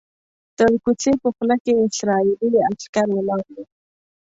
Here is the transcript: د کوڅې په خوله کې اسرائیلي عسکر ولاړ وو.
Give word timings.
د 0.57 0.59
کوڅې 0.83 1.11
په 1.21 1.27
خوله 1.35 1.55
کې 1.63 1.71
اسرائیلي 1.87 2.59
عسکر 2.69 3.07
ولاړ 3.13 3.41
وو. 3.53 3.63